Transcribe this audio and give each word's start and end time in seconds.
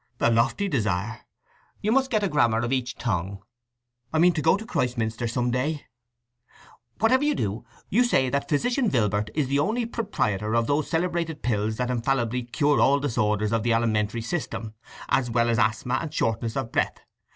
"A 0.19 0.31
lofty 0.31 0.67
desire. 0.67 1.19
You 1.79 1.91
must 1.91 2.09
get 2.09 2.23
a 2.23 2.27
grammar 2.27 2.61
of 2.61 2.73
each 2.73 2.95
tongue." 2.95 3.43
"I 4.11 4.17
mean 4.17 4.33
to 4.33 4.41
go 4.41 4.57
to 4.57 4.65
Christminster 4.65 5.27
some 5.27 5.51
day." 5.51 5.85
"Whenever 6.97 7.23
you 7.23 7.35
do, 7.35 7.65
you 7.87 8.03
say 8.03 8.27
that 8.27 8.49
Physician 8.49 8.89
Vilbert 8.89 9.29
is 9.35 9.47
the 9.47 9.59
only 9.59 9.85
proprietor 9.85 10.55
of 10.55 10.65
those 10.65 10.89
celebrated 10.89 11.43
pills 11.43 11.77
that 11.77 11.91
infallibly 11.91 12.41
cure 12.41 12.81
all 12.81 12.99
disorders 12.99 13.51
of 13.53 13.61
the 13.61 13.73
alimentary 13.73 14.21
system, 14.23 14.73
as 15.07 15.29
well 15.29 15.51
as 15.51 15.59
asthma 15.59 15.99
and 16.01 16.11
shortness 16.11 16.57
of 16.57 16.71
breath. 16.71 17.01